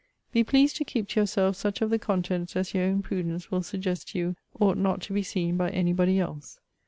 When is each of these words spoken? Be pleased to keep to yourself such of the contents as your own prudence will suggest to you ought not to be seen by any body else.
Be 0.31 0.43
pleased 0.43 0.77
to 0.77 0.83
keep 0.83 1.09
to 1.09 1.19
yourself 1.19 1.55
such 1.57 1.79
of 1.79 1.91
the 1.91 1.99
contents 1.99 2.55
as 2.55 2.73
your 2.73 2.85
own 2.85 3.03
prudence 3.03 3.51
will 3.51 3.61
suggest 3.61 4.09
to 4.13 4.17
you 4.17 4.35
ought 4.59 4.75
not 4.77 4.99
to 5.01 5.13
be 5.13 5.21
seen 5.21 5.57
by 5.57 5.69
any 5.69 5.93
body 5.93 6.17
else. 6.19 6.57